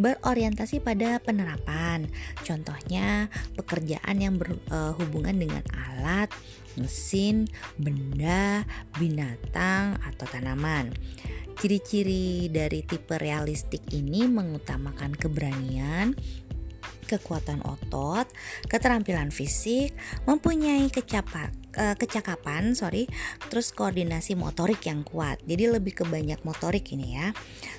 [0.01, 2.09] berorientasi pada penerapan.
[2.43, 6.33] Contohnya pekerjaan yang berhubungan dengan alat,
[6.81, 7.45] mesin,
[7.77, 8.65] benda,
[8.97, 10.97] binatang, atau tanaman.
[11.61, 16.17] Ciri-ciri dari tipe realistik ini mengutamakan keberanian,
[17.05, 18.27] kekuatan otot,
[18.71, 19.93] keterampilan fisik,
[20.25, 23.09] mempunyai kecapat uh, kecakapan, sorry,
[23.49, 25.41] terus koordinasi motorik yang kuat.
[25.45, 27.33] Jadi lebih ke banyak motorik ini ya.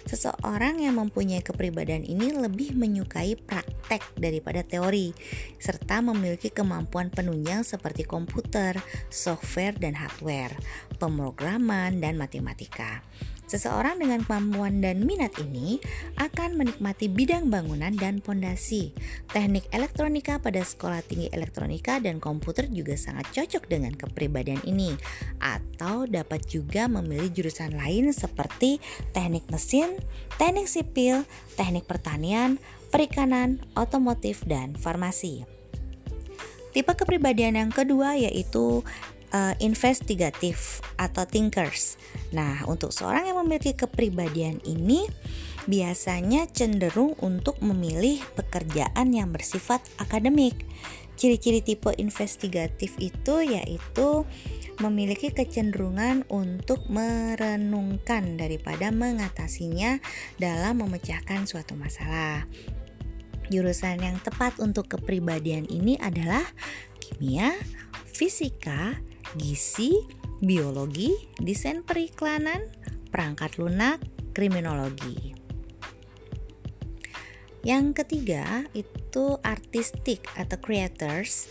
[0.10, 5.14] Seseorang yang mempunyai kepribadian ini lebih menyukai praktek daripada teori,
[5.58, 8.78] serta memiliki kemampuan penunjang seperti komputer,
[9.10, 10.54] software dan hardware,
[10.98, 13.02] pemrograman dan matematika.
[13.54, 15.78] Seseorang dengan kemampuan dan minat ini
[16.18, 18.90] akan menikmati bidang bangunan dan pondasi.
[19.30, 24.98] Teknik elektronika pada sekolah tinggi elektronika dan komputer juga sangat cocok dengan kepribadian ini.
[25.38, 28.82] Atau dapat juga memilih jurusan lain seperti
[29.14, 30.02] teknik mesin,
[30.42, 31.22] teknik sipil,
[31.54, 32.58] teknik pertanian,
[32.90, 35.46] perikanan, otomotif, dan farmasi.
[36.74, 38.82] Tipe kepribadian yang kedua yaitu
[39.30, 42.02] uh, investigatif atau thinkers.
[42.34, 45.06] Nah, untuk seorang yang memiliki kepribadian ini
[45.70, 50.66] biasanya cenderung untuk memilih pekerjaan yang bersifat akademik.
[51.14, 54.26] Ciri-ciri tipe investigatif itu yaitu
[54.82, 60.02] memiliki kecenderungan untuk merenungkan daripada mengatasinya
[60.42, 62.50] dalam memecahkan suatu masalah.
[63.54, 66.42] Jurusan yang tepat untuk kepribadian ini adalah
[66.98, 67.54] kimia,
[68.10, 68.98] fisika,
[69.38, 69.94] gizi,
[70.44, 72.68] biologi, desain periklanan,
[73.08, 74.04] perangkat lunak,
[74.36, 75.32] kriminologi.
[77.64, 81.48] Yang ketiga itu artistik atau creators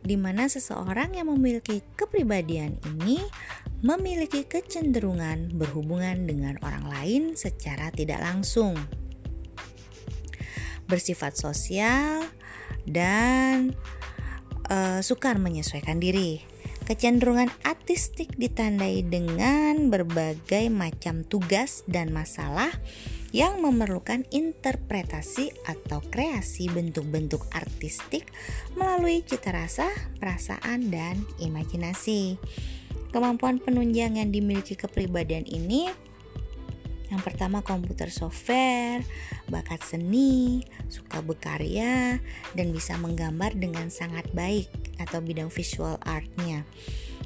[0.00, 3.20] di mana seseorang yang memiliki kepribadian ini
[3.84, 8.72] memiliki kecenderungan berhubungan dengan orang lain secara tidak langsung.
[10.88, 12.24] Bersifat sosial
[12.88, 13.76] dan
[14.72, 16.49] uh, sukar menyesuaikan diri.
[16.90, 22.66] Kecenderungan artistik ditandai dengan berbagai macam tugas dan masalah
[23.30, 28.26] yang memerlukan interpretasi atau kreasi bentuk-bentuk artistik
[28.74, 29.86] melalui cita rasa,
[30.18, 32.42] perasaan, dan imajinasi.
[33.14, 36.09] Kemampuan penunjang yang dimiliki kepribadian ini
[37.10, 39.02] yang pertama komputer software,
[39.50, 42.22] bakat seni, suka berkarya,
[42.54, 44.70] dan bisa menggambar dengan sangat baik
[45.02, 46.62] atau bidang visual artnya.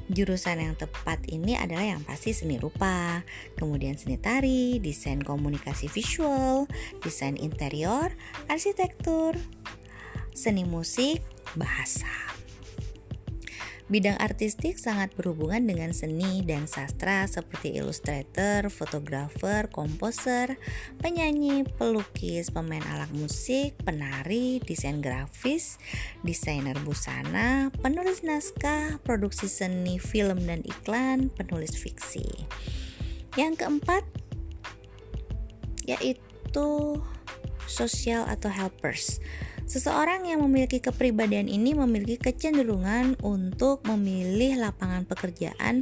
[0.05, 3.25] Jurusan yang tepat ini adalah yang pasti seni rupa,
[3.57, 6.69] kemudian seni tari, desain komunikasi visual,
[7.01, 8.13] desain interior,
[8.45, 9.33] arsitektur,
[10.33, 11.25] seni musik,
[11.57, 12.34] bahasa.
[13.85, 20.57] Bidang artistik sangat berhubungan dengan seni dan sastra seperti ilustrator, fotografer, komposer,
[20.97, 25.77] penyanyi, pelukis, pemain alat musik, penari, desain grafis,
[26.25, 32.25] desainer busana, penulis naskah, produksi seni film dan iklan, penulis fiksi.
[33.37, 34.01] Yang keempat
[35.85, 36.97] yaitu
[37.69, 39.21] social atau helpers.
[39.65, 45.81] Seseorang yang memiliki kepribadian ini memiliki kecenderungan untuk memilih lapangan pekerjaan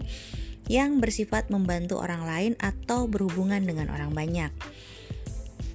[0.71, 4.51] yang bersifat membantu orang lain atau berhubungan dengan orang banyak.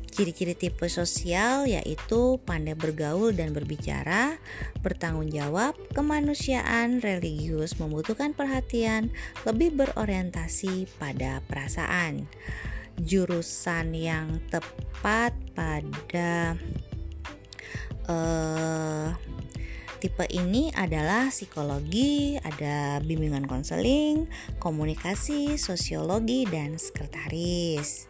[0.09, 4.35] Ciri-ciri tipe sosial yaitu pandai bergaul dan berbicara,
[4.83, 9.15] bertanggung jawab, kemanusiaan, religius, membutuhkan perhatian,
[9.47, 12.27] lebih berorientasi pada perasaan.
[12.99, 16.59] Jurusan yang tepat pada
[18.09, 19.13] uh,
[19.99, 24.31] Tipe ini adalah psikologi, ada bimbingan konseling,
[24.63, 28.07] komunikasi, sosiologi, dan sekretaris.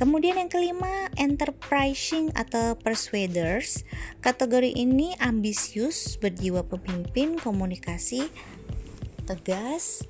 [0.00, 3.84] Kemudian yang kelima, enterprising atau persuaders.
[4.24, 8.24] Kategori ini ambisius, berjiwa pemimpin, komunikasi,
[9.28, 10.08] tegas,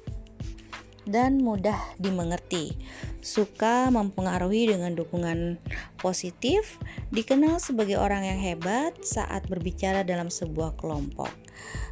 [1.10, 2.78] dan mudah dimengerti.
[3.18, 5.58] Suka mempengaruhi dengan dukungan
[5.98, 6.78] positif,
[7.10, 11.28] dikenal sebagai orang yang hebat saat berbicara dalam sebuah kelompok.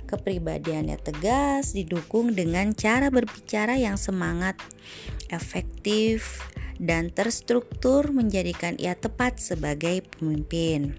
[0.09, 4.57] Kepribadiannya tegas, didukung dengan cara berbicara yang semangat,
[5.29, 6.41] efektif,
[6.79, 10.95] dan terstruktur menjadikan ia tepat sebagai pemimpin.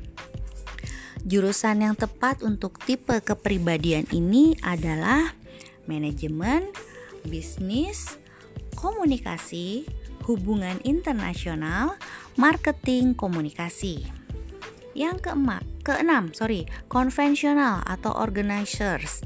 [1.26, 5.36] Jurusan yang tepat untuk tipe kepribadian ini adalah
[5.90, 6.70] manajemen,
[7.28, 8.20] bisnis,
[8.80, 9.84] komunikasi,
[10.30, 11.98] hubungan internasional,
[12.38, 14.06] marketing, komunikasi.
[14.94, 19.24] Yang keempat, keenam, sorry, konvensional atau organizers.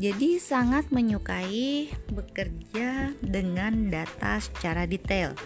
[0.00, 5.36] Jadi sangat menyukai bekerja dengan data secara detail.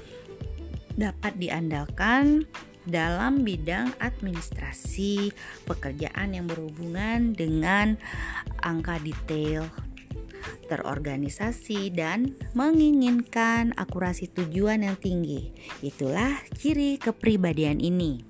[0.97, 2.47] Dapat diandalkan
[2.87, 5.35] dalam bidang administrasi,
[5.67, 7.99] pekerjaan yang berhubungan dengan
[8.63, 9.67] angka detail
[10.67, 15.53] terorganisasi, dan menginginkan akurasi tujuan yang tinggi.
[15.81, 18.23] Itulah ciri kepribadian ini.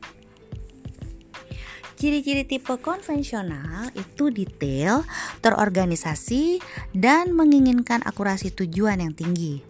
[1.96, 5.00] Ciri-ciri tipe konvensional itu detail,
[5.40, 6.60] terorganisasi,
[6.92, 9.64] dan menginginkan akurasi tujuan yang tinggi.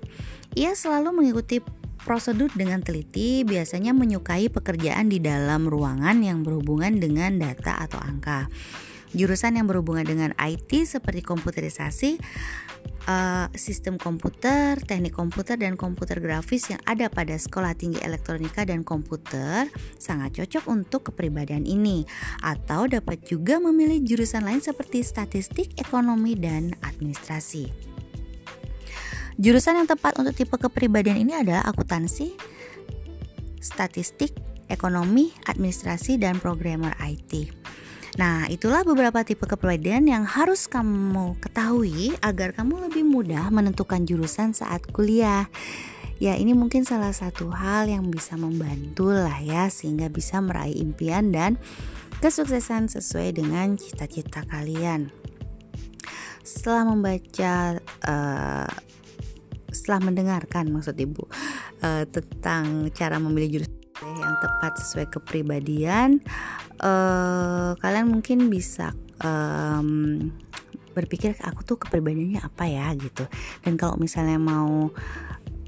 [0.58, 1.62] Ia selalu mengikuti
[2.02, 8.50] prosedur dengan teliti, biasanya menyukai pekerjaan di dalam ruangan yang berhubungan dengan data atau angka
[9.14, 12.18] jurusan yang berhubungan dengan IT seperti komputerisasi,
[13.06, 18.82] uh, sistem komputer, teknik komputer dan komputer grafis yang ada pada Sekolah Tinggi Elektronika dan
[18.82, 22.04] Komputer sangat cocok untuk kepribadian ini
[22.42, 27.70] atau dapat juga memilih jurusan lain seperti statistik, ekonomi dan administrasi.
[29.36, 32.32] Jurusan yang tepat untuk tipe kepribadian ini adalah akuntansi,
[33.60, 34.32] statistik,
[34.72, 37.52] ekonomi, administrasi, dan programmer IT.
[38.16, 44.56] Nah, itulah beberapa tipe kepribadian yang harus kamu ketahui agar kamu lebih mudah menentukan jurusan
[44.56, 45.52] saat kuliah.
[46.16, 51.28] Ya, ini mungkin salah satu hal yang bisa membantu lah ya sehingga bisa meraih impian
[51.28, 51.60] dan
[52.24, 55.12] kesuksesan sesuai dengan cita-cita kalian.
[56.40, 57.76] Setelah membaca
[58.08, 58.70] uh,
[59.68, 61.28] setelah mendengarkan maksud Ibu
[61.84, 66.20] uh, tentang cara memilih jurusan yang tepat sesuai kepribadian
[66.84, 68.92] uh, kalian mungkin bisa
[69.24, 70.30] um,
[70.92, 73.28] berpikir aku tuh kepribadiannya apa ya gitu
[73.64, 74.88] dan kalau misalnya mau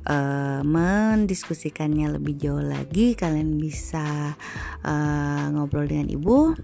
[0.09, 4.37] uh, mendiskusikannya lebih jauh lagi kalian bisa
[4.85, 6.57] uh, ngobrol dengan ibu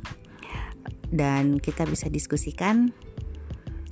[1.12, 2.90] dan kita bisa diskusikan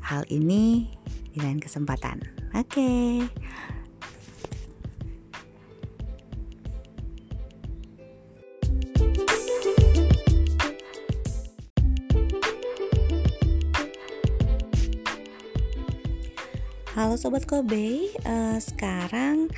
[0.01, 0.89] hal ini
[1.33, 2.25] di lain kesempatan
[2.57, 3.29] oke okay.
[17.13, 19.53] Halo Sobat Kobe, uh, sekarang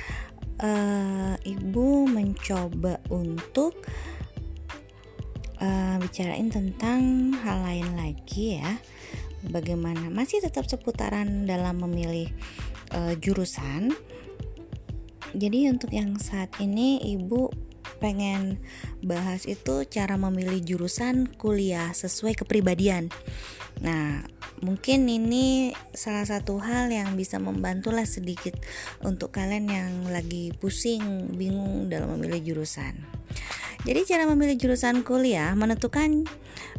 [0.59, 3.79] uh, Ibu mencoba untuk
[5.63, 8.75] uh, bicarain tentang hal lain lagi ya.
[9.47, 12.27] Bagaimana masih tetap seputaran dalam memilih
[12.91, 13.95] uh, jurusan.
[15.31, 17.55] Jadi untuk yang saat ini Ibu
[18.03, 18.59] pengen
[18.99, 23.07] bahas itu cara memilih jurusan kuliah sesuai kepribadian.
[23.83, 24.23] Nah,
[24.63, 28.55] mungkin ini salah satu hal yang bisa membantulah sedikit
[29.03, 32.95] untuk kalian yang lagi pusing, bingung dalam memilih jurusan.
[33.85, 36.25] Jadi cara memilih jurusan kuliah menentukan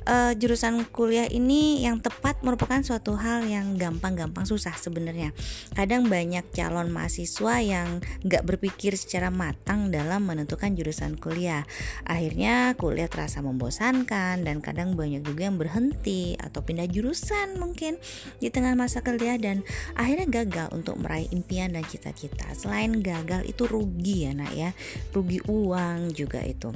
[0.07, 5.35] uh, jurusan kuliah ini yang tepat merupakan suatu hal yang gampang-gampang susah sebenarnya.
[5.75, 11.66] Kadang banyak calon mahasiswa yang nggak berpikir secara matang dalam menentukan jurusan kuliah.
[12.07, 17.99] Akhirnya kuliah terasa membosankan dan kadang banyak juga yang berhenti atau pindah jurusan mungkin
[18.38, 19.66] di tengah masa kuliah dan
[19.99, 22.47] akhirnya gagal untuk meraih impian dan cita-cita.
[22.55, 24.71] Selain gagal itu rugi ya nak ya,
[25.11, 26.71] rugi uang juga itu.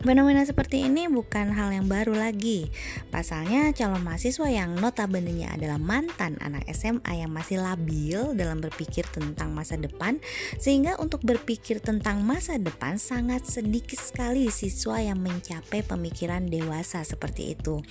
[0.00, 2.72] Fenomena seperti ini bukan hal yang baru lagi.
[3.12, 9.52] Pasalnya, calon mahasiswa yang notabene adalah mantan anak SMA yang masih labil dalam berpikir tentang
[9.52, 10.16] masa depan,
[10.56, 17.52] sehingga untuk berpikir tentang masa depan sangat sedikit sekali siswa yang mencapai pemikiran dewasa seperti
[17.60, 17.84] itu.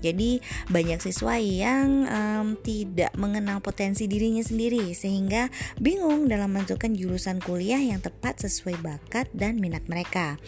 [0.00, 0.40] Jadi,
[0.72, 7.84] banyak siswa yang um, tidak mengenal potensi dirinya sendiri, sehingga bingung dalam menentukan jurusan kuliah
[7.84, 10.40] yang tepat sesuai bakat dan minat mereka.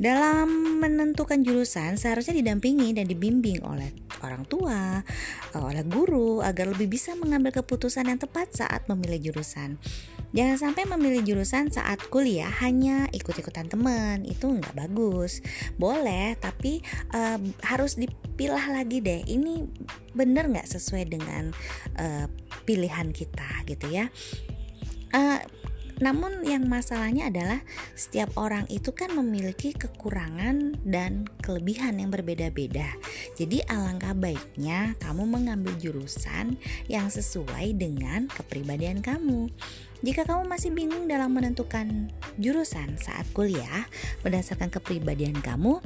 [0.00, 3.92] Dalam menentukan jurusan seharusnya didampingi dan dibimbing oleh
[4.24, 5.04] orang tua,
[5.52, 9.76] eh, oleh guru agar lebih bisa mengambil keputusan yang tepat saat memilih jurusan.
[10.32, 15.44] Jangan sampai memilih jurusan saat kuliah hanya ikut-ikutan teman, itu nggak bagus.
[15.76, 16.80] Boleh, tapi
[17.12, 17.36] uh,
[17.66, 19.20] harus dipilah lagi deh.
[19.26, 19.68] Ini
[20.16, 21.52] bener nggak sesuai dengan
[22.00, 22.24] uh,
[22.64, 24.08] pilihan kita gitu ya.
[25.10, 25.42] Uh,
[26.00, 27.60] namun yang masalahnya adalah
[27.92, 32.96] setiap orang itu kan memiliki kekurangan dan kelebihan yang berbeda-beda.
[33.36, 36.56] Jadi alangkah baiknya kamu mengambil jurusan
[36.88, 39.52] yang sesuai dengan kepribadian kamu.
[40.00, 42.08] Jika kamu masih bingung dalam menentukan
[42.40, 43.84] jurusan saat kuliah
[44.24, 45.84] berdasarkan kepribadian kamu,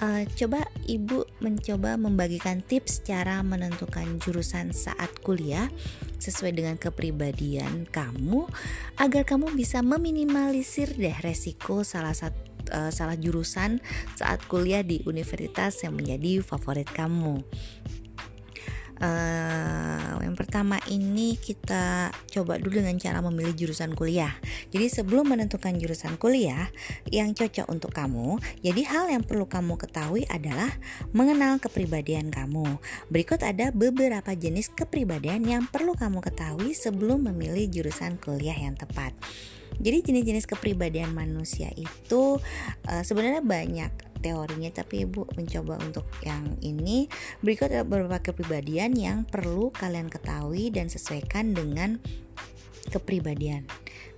[0.00, 5.70] uh, coba ibu mencoba membagikan tips cara menentukan jurusan saat kuliah
[6.18, 8.50] sesuai dengan kepribadian kamu
[8.98, 13.78] agar kamu bisa meminimalisir deh resiko salah satu uh, salah jurusan
[14.18, 17.42] saat kuliah di universitas yang menjadi favorit kamu.
[19.00, 24.36] Uh, yang pertama ini kita coba dulu dengan cara memilih jurusan kuliah.
[24.68, 26.68] Jadi sebelum menentukan jurusan kuliah
[27.08, 30.68] yang cocok untuk kamu, jadi hal yang perlu kamu ketahui adalah
[31.16, 32.76] mengenal kepribadian kamu.
[33.08, 39.16] Berikut ada beberapa jenis kepribadian yang perlu kamu ketahui sebelum memilih jurusan kuliah yang tepat.
[39.80, 42.36] Jadi jenis-jenis kepribadian manusia itu
[42.86, 47.08] uh, sebenarnya banyak teorinya tapi ibu mencoba untuk yang ini
[47.40, 51.96] berikut adalah beberapa kepribadian yang perlu kalian ketahui dan sesuaikan dengan
[52.92, 53.64] kepribadian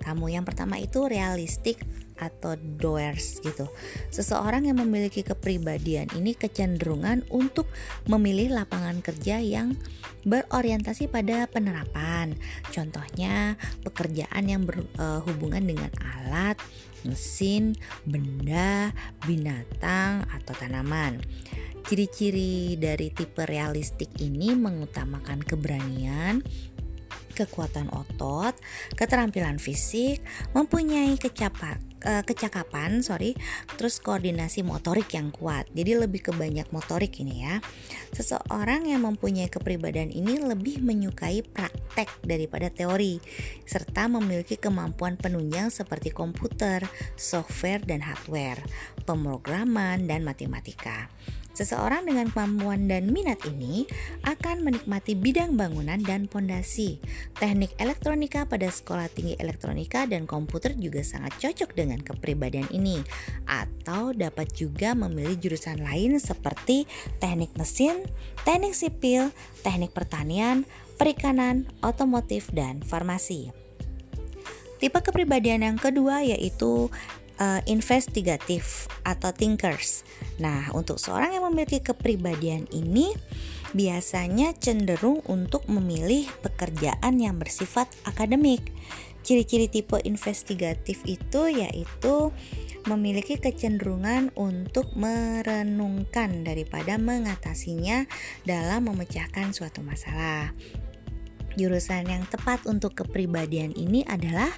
[0.03, 1.79] kamu yang pertama itu realistik
[2.19, 3.67] atau doers gitu.
[4.15, 7.67] Seseorang yang memiliki kepribadian ini kecenderungan untuk
[8.07, 9.75] memilih lapangan kerja yang
[10.23, 12.35] berorientasi pada penerapan.
[12.71, 16.59] Contohnya, pekerjaan yang berhubungan dengan alat,
[17.03, 17.75] mesin,
[18.07, 18.95] benda,
[19.27, 21.19] binatang, atau tanaman.
[21.83, 26.47] Ciri-ciri dari tipe realistik ini mengutamakan keberanian,
[27.33, 28.55] kekuatan otot,
[28.95, 30.23] keterampilan fisik,
[30.53, 33.35] mempunyai kecapat, uh, kecakapan, sorry,
[33.79, 35.67] terus koordinasi motorik yang kuat.
[35.73, 37.59] Jadi lebih ke banyak motorik ini ya.
[38.13, 43.19] Seseorang yang mempunyai kepribadian ini lebih menyukai praktek daripada teori,
[43.65, 46.85] serta memiliki kemampuan penunjang seperti komputer,
[47.17, 48.61] software dan hardware,
[49.09, 51.09] pemrograman dan matematika.
[51.53, 53.85] Seseorang dengan kemampuan dan minat ini
[54.25, 56.97] akan menikmati bidang bangunan dan pondasi.
[57.37, 63.05] Teknik elektronika pada sekolah tinggi elektronika dan komputer juga sangat cocok dengan kepribadian ini.
[63.45, 66.89] Atau dapat juga memilih jurusan lain seperti
[67.21, 68.01] teknik mesin,
[68.49, 69.29] teknik sipil,
[69.61, 70.65] teknik pertanian,
[70.97, 73.53] perikanan, otomotif, dan farmasi.
[74.81, 76.91] Tipe kepribadian yang kedua yaitu
[77.39, 80.03] uh, investigatif atau thinkers.
[80.43, 83.15] Nah, untuk seorang yang memiliki kepribadian ini
[83.71, 88.75] biasanya cenderung untuk memilih pekerjaan yang bersifat akademik.
[89.23, 92.35] Ciri-ciri tipe investigatif itu yaitu
[92.91, 98.11] memiliki kecenderungan untuk merenungkan daripada mengatasinya
[98.43, 100.51] dalam memecahkan suatu masalah.
[101.55, 104.51] Jurusan yang tepat untuk kepribadian ini adalah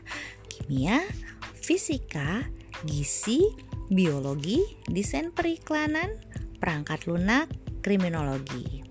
[0.48, 1.04] kimia,
[1.52, 2.48] fisika,
[2.88, 3.44] gizi,
[3.92, 6.16] biologi, desain periklanan,
[6.60, 7.48] perangkat lunak,
[7.84, 8.84] kriminologi.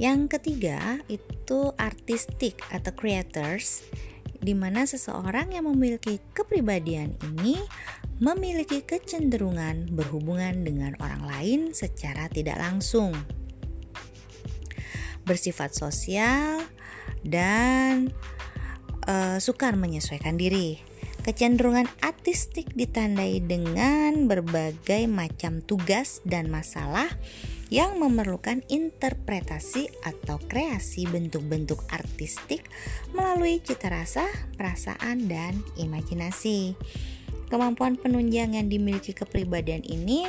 [0.00, 3.84] Yang ketiga itu artistik atau creators
[4.40, 7.60] di mana seseorang yang memiliki kepribadian ini
[8.16, 13.12] memiliki kecenderungan berhubungan dengan orang lain secara tidak langsung.
[15.28, 16.64] Bersifat sosial
[17.20, 18.08] dan
[19.04, 20.89] uh, sukar menyesuaikan diri.
[21.20, 27.12] Kecenderungan artistik ditandai dengan berbagai macam tugas dan masalah
[27.68, 32.64] yang memerlukan interpretasi atau kreasi bentuk-bentuk artistik
[33.12, 34.24] melalui cita rasa,
[34.56, 36.72] perasaan, dan imajinasi.
[37.52, 40.24] Kemampuan penunjang yang dimiliki kepribadian ini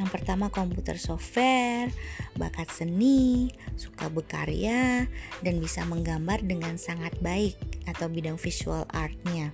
[0.00, 1.92] yang pertama komputer software,
[2.40, 5.04] bakat seni, suka berkarya,
[5.44, 9.52] dan bisa menggambar dengan sangat baik atau bidang visual artnya.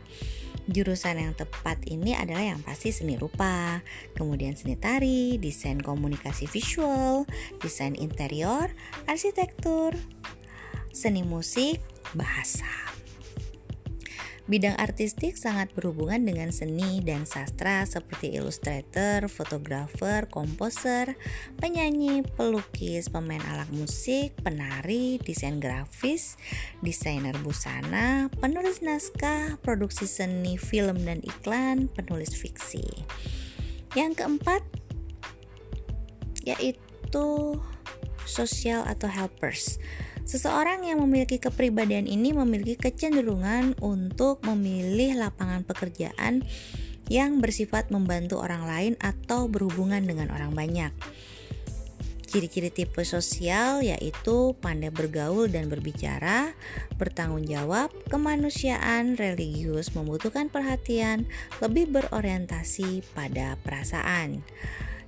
[0.71, 3.83] Jurusan yang tepat ini adalah yang pasti seni rupa,
[4.15, 7.27] kemudian seni tari, desain komunikasi visual,
[7.59, 8.71] desain interior,
[9.11, 9.99] arsitektur,
[10.95, 11.83] seni musik,
[12.15, 12.96] bahasa.
[14.47, 21.19] Bidang artistik sangat berhubungan dengan seni dan sastra seperti ilustrator, fotografer, komposer,
[21.59, 26.39] penyanyi, pelukis, pemain alat musik, penari, desain grafis,
[26.79, 32.87] desainer busana, penulis naskah, produksi seni film dan iklan, penulis fiksi.
[33.99, 34.63] Yang keempat
[36.47, 37.59] yaitu
[38.23, 39.83] sosial atau helpers.
[40.27, 46.43] Seseorang yang memiliki kepribadian ini memiliki kecenderungan untuk memilih lapangan pekerjaan
[47.07, 50.91] yang bersifat membantu orang lain atau berhubungan dengan orang banyak.
[52.27, 56.51] Ciri-ciri tipe sosial yaitu pandai bergaul dan berbicara,
[56.99, 61.31] bertanggung jawab, kemanusiaan, religius, membutuhkan perhatian,
[61.63, 64.43] lebih berorientasi pada perasaan.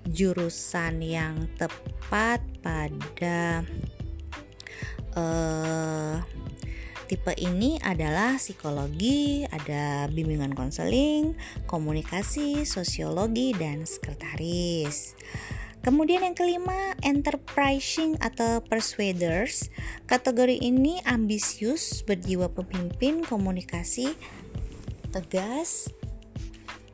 [0.06, 3.66] Jurusan yang tepat pada
[5.16, 6.20] uh,
[7.08, 11.32] tipe ini adalah psikologi, ada bimbingan konseling,
[11.64, 15.16] komunikasi, sosiologi, dan sekretaris.
[15.80, 19.72] Kemudian yang kelima, enterprising atau persuaders.
[20.04, 24.12] Kategori ini ambisius, berjiwa pemimpin, komunikasi,
[25.14, 25.88] tegas,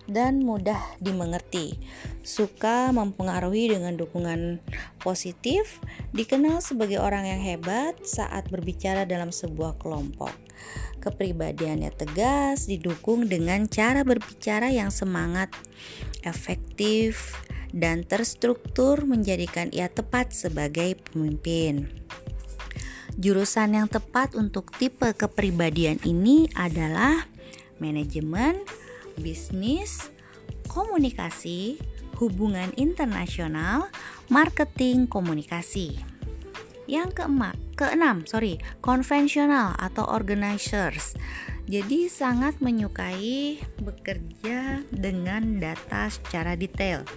[0.07, 1.81] dan mudah dimengerti.
[2.25, 4.57] Suka mempengaruhi dengan dukungan
[5.05, 5.77] positif,
[6.17, 10.33] dikenal sebagai orang yang hebat saat berbicara dalam sebuah kelompok.
[11.05, 15.53] Kepribadiannya tegas, didukung dengan cara berbicara yang semangat,
[16.25, 17.37] efektif,
[17.77, 21.93] dan terstruktur menjadikan ia tepat sebagai pemimpin.
[23.21, 27.29] Jurusan yang tepat untuk tipe kepribadian ini adalah
[27.77, 28.65] manajemen,
[29.21, 30.09] bisnis,
[30.73, 31.79] komunikasi,
[32.19, 33.91] hubungan internasional,
[34.31, 35.99] marketing, komunikasi.
[36.85, 41.17] Yang keempat, keenam, sorry, konvensional atau organizers.
[41.65, 47.09] Jadi sangat menyukai bekerja dengan data secara detail.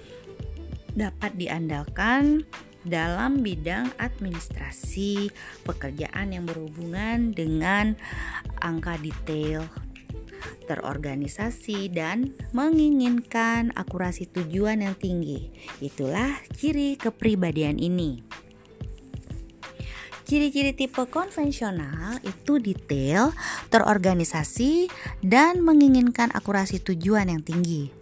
[0.95, 2.47] Dapat diandalkan
[2.87, 5.27] dalam bidang administrasi,
[5.67, 7.99] pekerjaan yang berhubungan dengan
[8.63, 9.67] angka detail
[10.65, 15.49] terorganisasi, dan menginginkan akurasi tujuan yang tinggi.
[15.79, 18.21] Itulah ciri kepribadian ini.
[20.27, 23.31] Ciri-ciri tipe konvensional itu detail,
[23.71, 24.91] terorganisasi,
[25.23, 27.95] dan menginginkan akurasi tujuan yang tinggi.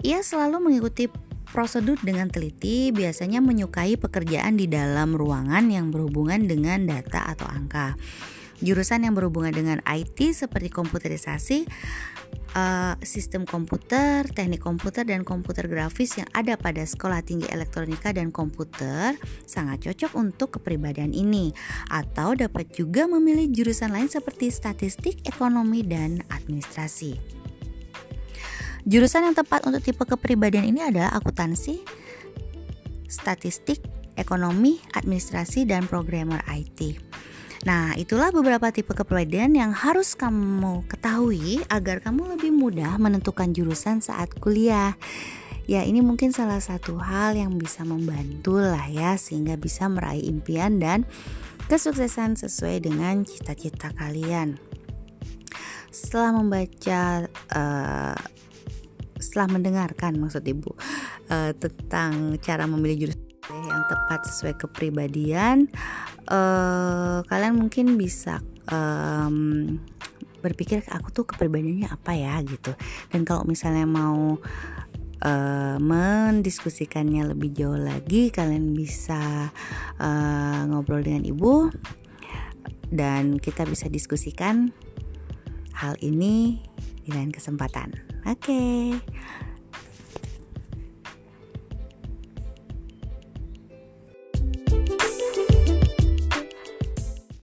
[0.00, 1.12] Ia selalu mengikuti
[1.52, 7.92] prosedur dengan teliti, biasanya menyukai pekerjaan di dalam ruangan yang berhubungan dengan data atau angka
[8.64, 11.68] jurusan yang berhubungan dengan IT seperti komputerisasi,
[12.56, 18.32] uh, sistem komputer, teknik komputer dan komputer grafis yang ada pada Sekolah Tinggi Elektronika dan
[18.32, 21.52] Komputer sangat cocok untuk kepribadian ini
[21.92, 27.36] atau dapat juga memilih jurusan lain seperti statistik, ekonomi dan administrasi.
[28.86, 31.82] Jurusan yang tepat untuk tipe kepribadian ini adalah akuntansi,
[33.10, 33.82] statistik,
[34.14, 36.94] ekonomi, administrasi, dan programmer IT.
[37.66, 43.98] Nah, itulah beberapa tipe kepribadian yang harus kamu ketahui agar kamu lebih mudah menentukan jurusan
[43.98, 44.94] saat kuliah.
[45.66, 50.78] Ya, ini mungkin salah satu hal yang bisa membantu lah ya sehingga bisa meraih impian
[50.78, 51.02] dan
[51.66, 54.62] kesuksesan sesuai dengan cita-cita kalian.
[55.90, 58.18] Setelah membaca uh,
[59.18, 60.70] setelah mendengarkan maksud Ibu
[61.34, 65.70] uh, tentang cara memilih jurusan yang tepat sesuai kepribadian
[66.30, 69.78] uh, kalian mungkin bisa um,
[70.42, 72.74] berpikir aku tuh kepribadiannya apa ya gitu
[73.10, 74.38] dan kalau misalnya mau
[75.22, 79.50] uh, mendiskusikannya lebih jauh lagi kalian bisa
[79.98, 81.70] uh, ngobrol dengan ibu
[82.90, 84.70] dan kita bisa diskusikan
[85.74, 86.62] hal ini
[87.02, 87.94] di lain kesempatan
[88.26, 89.45] oke okay.